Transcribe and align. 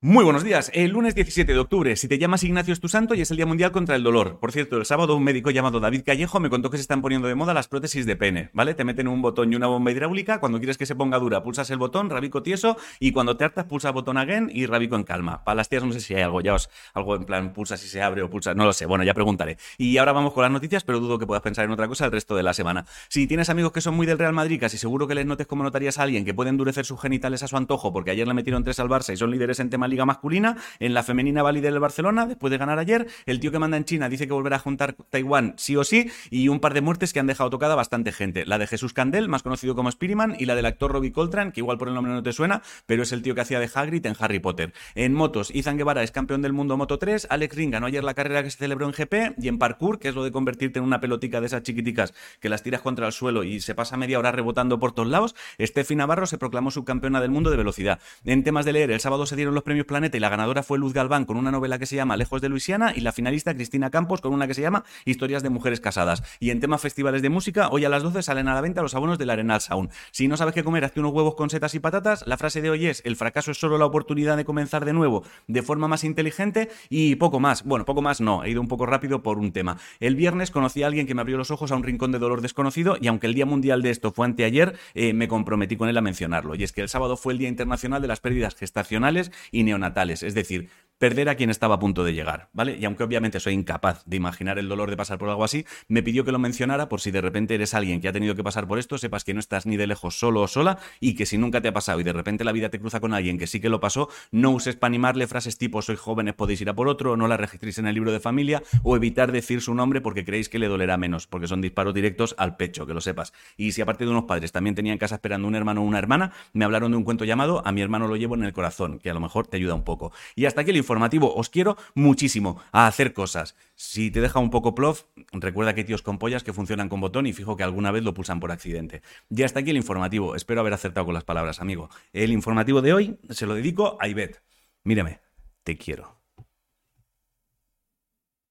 Muy 0.00 0.22
buenos 0.22 0.44
días. 0.44 0.70
El 0.74 0.92
lunes 0.92 1.16
17 1.16 1.52
de 1.52 1.58
octubre, 1.58 1.96
si 1.96 2.06
te 2.06 2.18
llamas 2.18 2.44
Ignacio 2.44 2.72
es 2.72 2.78
tu 2.78 2.86
santo 2.86 3.16
y 3.16 3.20
es 3.20 3.32
el 3.32 3.36
Día 3.36 3.46
Mundial 3.46 3.72
contra 3.72 3.96
el 3.96 4.04
Dolor. 4.04 4.38
Por 4.38 4.52
cierto, 4.52 4.76
el 4.76 4.84
sábado 4.86 5.16
un 5.16 5.24
médico 5.24 5.50
llamado 5.50 5.80
David 5.80 6.02
Callejo 6.06 6.38
me 6.38 6.50
contó 6.50 6.70
que 6.70 6.76
se 6.76 6.82
están 6.82 7.02
poniendo 7.02 7.26
de 7.26 7.34
moda 7.34 7.52
las 7.52 7.66
prótesis 7.66 8.06
de 8.06 8.14
pene, 8.14 8.50
¿vale? 8.52 8.74
Te 8.74 8.84
meten 8.84 9.08
un 9.08 9.22
botón 9.22 9.52
y 9.52 9.56
una 9.56 9.66
bomba 9.66 9.90
hidráulica, 9.90 10.38
cuando 10.38 10.58
quieres 10.58 10.78
que 10.78 10.86
se 10.86 10.94
ponga 10.94 11.18
dura 11.18 11.42
pulsas 11.42 11.68
el 11.70 11.78
botón, 11.78 12.10
rabico 12.10 12.44
tieso, 12.44 12.76
y 13.00 13.10
cuando 13.10 13.36
te 13.36 13.42
hartas 13.42 13.64
pulsa 13.64 13.88
el 13.88 13.94
botón 13.94 14.18
again 14.18 14.48
y 14.54 14.66
rabico 14.66 14.94
en 14.94 15.02
calma. 15.02 15.42
Para 15.42 15.56
las 15.56 15.68
tías 15.68 15.82
no 15.82 15.92
sé 15.92 15.98
si 15.98 16.14
hay 16.14 16.22
algo, 16.22 16.42
ya 16.42 16.54
os, 16.54 16.70
algo 16.94 17.16
en 17.16 17.24
plan 17.24 17.52
pulsa 17.52 17.76
si 17.76 17.88
se 17.88 18.00
abre 18.00 18.22
o 18.22 18.30
pulsa, 18.30 18.54
no 18.54 18.66
lo 18.66 18.72
sé, 18.72 18.86
bueno, 18.86 19.02
ya 19.02 19.14
preguntaré. 19.14 19.58
Y 19.78 19.98
ahora 19.98 20.12
vamos 20.12 20.32
con 20.32 20.42
las 20.42 20.52
noticias, 20.52 20.84
pero 20.84 21.00
dudo 21.00 21.18
que 21.18 21.26
puedas 21.26 21.42
pensar 21.42 21.64
en 21.64 21.72
otra 21.72 21.88
cosa 21.88 22.04
el 22.04 22.12
resto 22.12 22.36
de 22.36 22.44
la 22.44 22.54
semana. 22.54 22.86
Si 23.08 23.26
tienes 23.26 23.50
amigos 23.50 23.72
que 23.72 23.80
son 23.80 23.96
muy 23.96 24.06
del 24.06 24.20
Real 24.20 24.32
Madrid, 24.32 24.60
casi 24.60 24.78
seguro 24.78 25.08
que 25.08 25.16
les 25.16 25.26
notes 25.26 25.48
como 25.48 25.64
notarías 25.64 25.98
a 25.98 26.04
alguien 26.04 26.24
que 26.24 26.34
puede 26.34 26.50
endurecer 26.50 26.84
sus 26.84 27.00
genitales 27.00 27.42
a 27.42 27.48
su 27.48 27.56
antojo 27.56 27.92
porque 27.92 28.12
ayer 28.12 28.28
le 28.28 28.34
metieron 28.34 28.62
tres 28.62 28.78
al 28.78 28.88
Barça 28.88 29.12
y 29.12 29.16
son 29.16 29.32
líderes 29.32 29.58
en 29.58 29.70
tema 29.70 29.87
liga 29.88 30.04
masculina, 30.04 30.56
en 30.78 30.94
la 30.94 31.02
femenina 31.02 31.42
va 31.42 31.52
líder 31.52 31.78
Barcelona 31.78 32.26
después 32.26 32.50
de 32.50 32.58
ganar 32.58 32.78
ayer. 32.78 33.06
El 33.26 33.40
tío 33.40 33.52
que 33.52 33.58
manda 33.58 33.76
en 33.76 33.84
China 33.84 34.08
dice 34.08 34.26
que 34.26 34.32
volverá 34.32 34.56
a 34.56 34.58
juntar 34.58 34.94
Taiwán 35.10 35.54
sí 35.56 35.76
o 35.76 35.84
sí. 35.84 36.10
Y 36.30 36.48
un 36.48 36.60
par 36.60 36.74
de 36.74 36.80
muertes 36.80 37.12
que 37.12 37.20
han 37.20 37.26
dejado 37.26 37.50
tocada 37.50 37.74
bastante 37.74 38.12
gente. 38.12 38.46
La 38.46 38.58
de 38.58 38.66
Jesús 38.66 38.92
Candel, 38.92 39.28
más 39.28 39.42
conocido 39.42 39.74
como 39.74 39.90
Spiriman, 39.90 40.36
y 40.38 40.46
la 40.46 40.54
del 40.54 40.66
actor 40.66 40.92
Robbie 40.92 41.12
Coltrane, 41.12 41.52
que 41.52 41.60
igual 41.60 41.78
por 41.78 41.88
el 41.88 41.94
nombre 41.94 42.12
no 42.12 42.22
te 42.22 42.32
suena, 42.32 42.62
pero 42.86 43.02
es 43.02 43.12
el 43.12 43.22
tío 43.22 43.34
que 43.34 43.40
hacía 43.40 43.60
de 43.60 43.70
Hagrid 43.72 44.04
en 44.06 44.14
Harry 44.18 44.38
Potter. 44.38 44.72
En 44.94 45.14
motos, 45.14 45.50
Izan 45.54 45.76
Guevara 45.76 46.02
es 46.02 46.10
campeón 46.10 46.42
del 46.42 46.52
mundo 46.52 46.76
Moto 46.76 46.98
3. 46.98 47.28
Alex 47.30 47.56
Ring 47.56 47.72
ganó 47.72 47.86
ayer 47.86 48.04
la 48.04 48.14
carrera 48.14 48.42
que 48.42 48.50
se 48.50 48.58
celebró 48.58 48.86
en 48.86 48.92
GP. 48.92 49.34
Y 49.40 49.48
en 49.48 49.58
parkour, 49.58 49.98
que 49.98 50.08
es 50.08 50.14
lo 50.14 50.24
de 50.24 50.32
convertirte 50.32 50.78
en 50.78 50.84
una 50.84 51.00
pelotica 51.00 51.40
de 51.40 51.46
esas 51.46 51.62
chiquiticas 51.62 52.14
que 52.40 52.48
las 52.48 52.62
tiras 52.62 52.82
contra 52.82 53.06
el 53.06 53.12
suelo 53.12 53.44
y 53.44 53.60
se 53.60 53.74
pasa 53.74 53.96
media 53.96 54.18
hora 54.18 54.32
rebotando 54.32 54.78
por 54.78 54.92
todos 54.92 55.08
lados, 55.08 55.34
Steffi 55.60 55.96
Navarro 55.96 56.26
se 56.26 56.38
proclamó 56.38 56.70
subcampeona 56.70 57.20
del 57.20 57.30
mundo 57.30 57.50
de 57.50 57.56
velocidad. 57.56 58.00
En 58.24 58.44
temas 58.44 58.64
de 58.64 58.72
leer, 58.72 58.90
el 58.90 59.00
sábado 59.00 59.26
se 59.26 59.36
dieron 59.36 59.54
los 59.54 59.64
premios 59.64 59.77
Planeta 59.86 60.16
y 60.16 60.20
la 60.20 60.28
ganadora 60.28 60.62
fue 60.62 60.78
Luz 60.78 60.92
Galván 60.92 61.24
con 61.24 61.36
una 61.36 61.50
novela 61.50 61.78
que 61.78 61.86
se 61.86 61.96
llama 61.96 62.16
Lejos 62.16 62.40
de 62.40 62.48
Luisiana 62.48 62.92
y 62.94 63.00
la 63.00 63.12
finalista 63.12 63.54
Cristina 63.54 63.90
Campos 63.90 64.20
con 64.20 64.32
una 64.32 64.46
que 64.46 64.54
se 64.54 64.62
llama 64.62 64.84
Historias 65.04 65.42
de 65.42 65.50
mujeres 65.50 65.80
casadas. 65.80 66.22
Y 66.40 66.50
en 66.50 66.60
temas 66.60 66.80
festivales 66.80 67.22
de 67.22 67.30
música, 67.30 67.68
hoy 67.70 67.84
a 67.84 67.88
las 67.88 68.02
12 68.02 68.22
salen 68.22 68.48
a 68.48 68.54
la 68.54 68.60
venta 68.60 68.82
los 68.82 68.94
abonos 68.94 69.18
del 69.18 69.30
Arenal 69.30 69.60
Sound. 69.60 69.90
Si 70.10 70.28
no 70.28 70.36
sabes 70.36 70.54
qué 70.54 70.64
comer, 70.64 70.84
hazte 70.84 71.00
unos 71.00 71.12
huevos 71.12 71.34
con 71.34 71.50
setas 71.50 71.74
y 71.74 71.80
patatas. 71.80 72.26
La 72.26 72.36
frase 72.36 72.60
de 72.60 72.70
hoy 72.70 72.86
es, 72.86 73.02
el 73.04 73.16
fracaso 73.16 73.50
es 73.50 73.58
solo 73.58 73.78
la 73.78 73.86
oportunidad 73.86 74.36
de 74.36 74.44
comenzar 74.44 74.84
de 74.84 74.92
nuevo 74.92 75.24
de 75.46 75.62
forma 75.62 75.88
más 75.88 76.04
inteligente 76.04 76.68
y 76.88 77.16
poco 77.16 77.40
más. 77.40 77.64
Bueno, 77.64 77.84
poco 77.84 78.02
más 78.02 78.20
no, 78.20 78.44
he 78.44 78.50
ido 78.50 78.60
un 78.60 78.68
poco 78.68 78.86
rápido 78.86 79.22
por 79.22 79.38
un 79.38 79.52
tema. 79.52 79.78
El 80.00 80.16
viernes 80.16 80.50
conocí 80.50 80.82
a 80.82 80.86
alguien 80.86 81.06
que 81.06 81.14
me 81.14 81.20
abrió 81.20 81.36
los 81.36 81.50
ojos 81.50 81.72
a 81.72 81.76
un 81.76 81.82
rincón 81.82 82.12
de 82.12 82.18
dolor 82.18 82.40
desconocido 82.40 82.96
y 83.00 83.08
aunque 83.08 83.26
el 83.26 83.34
Día 83.34 83.46
Mundial 83.46 83.82
de 83.82 83.90
esto 83.90 84.12
fue 84.12 84.26
anteayer, 84.26 84.76
eh, 84.94 85.12
me 85.12 85.28
comprometí 85.28 85.76
con 85.76 85.88
él 85.88 85.96
a 85.96 86.00
mencionarlo. 86.00 86.54
Y 86.54 86.64
es 86.64 86.72
que 86.72 86.80
el 86.80 86.88
sábado 86.88 87.16
fue 87.16 87.32
el 87.32 87.38
Día 87.38 87.48
Internacional 87.48 88.02
de 88.02 88.08
las 88.08 88.20
Pérdidas 88.20 88.54
Gestacionales 88.54 89.30
y 89.50 89.64
Neonatales, 89.68 90.22
es 90.22 90.34
decir, 90.34 90.70
perder 90.98 91.28
a 91.28 91.36
quien 91.36 91.50
estaba 91.50 91.76
a 91.76 91.78
punto 91.78 92.04
de 92.04 92.12
llegar, 92.12 92.48
¿vale? 92.52 92.76
Y 92.78 92.84
aunque 92.84 93.04
obviamente 93.04 93.40
soy 93.40 93.54
incapaz 93.54 94.02
de 94.04 94.16
imaginar 94.16 94.58
el 94.58 94.68
dolor 94.68 94.90
de 94.90 94.96
pasar 94.96 95.18
por 95.18 95.28
algo 95.28 95.44
así, 95.44 95.64
me 95.86 96.02
pidió 96.02 96.24
que 96.24 96.32
lo 96.32 96.38
mencionara 96.38 96.88
por 96.88 97.00
si 97.00 97.10
de 97.10 97.20
repente 97.20 97.54
eres 97.54 97.74
alguien 97.74 98.00
que 98.00 98.08
ha 98.08 98.12
tenido 98.12 98.34
que 98.34 98.44
pasar 98.44 98.66
por 98.66 98.78
esto, 98.78 98.98
sepas 98.98 99.24
que 99.24 99.34
no 99.34 99.40
estás 99.40 99.66
ni 99.66 99.76
de 99.76 99.86
lejos 99.86 100.18
solo 100.18 100.42
o 100.42 100.48
sola 100.48 100.78
y 101.00 101.14
que 101.14 101.26
si 101.26 101.38
nunca 101.38 101.60
te 101.60 101.68
ha 101.68 101.72
pasado 101.72 102.00
y 102.00 102.02
de 102.02 102.12
repente 102.12 102.44
la 102.44 102.52
vida 102.52 102.68
te 102.68 102.80
cruza 102.80 103.00
con 103.00 103.14
alguien 103.14 103.38
que 103.38 103.46
sí 103.46 103.60
que 103.60 103.68
lo 103.68 103.80
pasó, 103.80 104.08
no 104.32 104.50
uses 104.50 104.76
para 104.76 104.88
animarle 104.88 105.26
frases 105.26 105.56
tipo 105.56 105.82
soy 105.82 105.96
jóvenes, 105.96 106.34
podéis 106.34 106.60
ir 106.60 106.68
a 106.68 106.74
por 106.74 106.88
otro, 106.88 107.16
no 107.16 107.28
la 107.28 107.36
registréis 107.36 107.78
en 107.78 107.86
el 107.86 107.94
libro 107.94 108.12
de 108.12 108.20
familia 108.20 108.62
o 108.82 108.96
evitar 108.96 109.32
decir 109.32 109.60
su 109.60 109.74
nombre 109.74 110.00
porque 110.00 110.24
creéis 110.24 110.48
que 110.48 110.58
le 110.58 110.68
dolerá 110.68 110.96
menos, 110.96 111.26
porque 111.26 111.46
son 111.46 111.60
disparos 111.60 111.94
directos 111.94 112.34
al 112.38 112.56
pecho, 112.56 112.86
que 112.86 112.94
lo 112.94 113.00
sepas. 113.00 113.32
Y 113.56 113.72
si 113.72 113.82
aparte 113.82 114.04
de 114.04 114.10
unos 114.10 114.24
padres 114.24 114.52
también 114.52 114.74
tenía 114.74 114.92
en 114.92 114.98
casa 114.98 115.16
esperando 115.16 115.46
un 115.46 115.54
hermano 115.54 115.82
o 115.82 115.84
una 115.84 115.98
hermana, 115.98 116.32
me 116.52 116.64
hablaron 116.64 116.90
de 116.90 116.96
un 116.96 117.04
cuento 117.04 117.24
llamado 117.24 117.62
A 117.64 117.72
mi 117.72 117.82
hermano 117.82 118.08
lo 118.08 118.16
llevo 118.16 118.34
en 118.34 118.44
el 118.44 118.52
corazón, 118.52 118.98
que 118.98 119.10
a 119.10 119.14
lo 119.14 119.20
mejor 119.20 119.46
te 119.46 119.56
ayuda 119.56 119.74
un 119.74 119.84
poco. 119.84 120.12
Y 120.34 120.46
hasta 120.46 120.62
aquí 120.62 120.70
el 120.70 120.76
informativo, 120.88 121.34
os 121.34 121.50
quiero 121.50 121.76
muchísimo 121.94 122.60
a 122.72 122.86
hacer 122.86 123.12
cosas. 123.12 123.54
Si 123.74 124.10
te 124.10 124.22
deja 124.22 124.38
un 124.38 124.48
poco 124.48 124.74
plof, 124.74 125.02
recuerda 125.32 125.74
que 125.74 125.82
hay 125.82 125.86
tíos 125.86 126.00
con 126.00 126.18
pollas 126.18 126.42
que 126.42 126.54
funcionan 126.54 126.88
con 126.88 127.00
botón 127.00 127.26
y 127.26 127.34
fijo 127.34 127.56
que 127.56 127.62
alguna 127.62 127.90
vez 127.90 128.02
lo 128.02 128.14
pulsan 128.14 128.40
por 128.40 128.52
accidente. 128.52 129.02
Y 129.28 129.42
hasta 129.42 129.60
aquí 129.60 129.70
el 129.70 129.76
informativo. 129.76 130.34
Espero 130.34 130.60
haber 130.60 130.72
acertado 130.72 131.04
con 131.04 131.14
las 131.14 131.24
palabras, 131.24 131.60
amigo. 131.60 131.90
El 132.14 132.32
informativo 132.32 132.80
de 132.80 132.94
hoy 132.94 133.18
se 133.28 133.44
lo 133.44 133.54
dedico 133.54 133.98
a 134.00 134.08
Ivette. 134.08 134.42
Mírame, 134.82 135.20
te 135.62 135.76
quiero. 135.76 136.17